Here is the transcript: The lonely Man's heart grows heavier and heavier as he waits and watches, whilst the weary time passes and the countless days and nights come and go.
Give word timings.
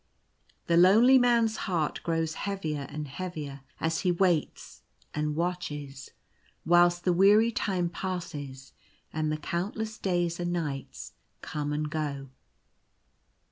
The 0.65 0.77
lonely 0.77 1.19
Man's 1.19 1.57
heart 1.69 2.01
grows 2.01 2.33
heavier 2.33 2.87
and 2.89 3.07
heavier 3.07 3.61
as 3.79 3.99
he 3.99 4.11
waits 4.11 4.81
and 5.13 5.35
watches, 5.35 6.09
whilst 6.65 7.03
the 7.03 7.13
weary 7.13 7.51
time 7.51 7.87
passes 7.87 8.73
and 9.13 9.31
the 9.31 9.37
countless 9.37 9.99
days 9.99 10.39
and 10.39 10.51
nights 10.51 11.13
come 11.43 11.71
and 11.71 11.87
go. 11.87 12.31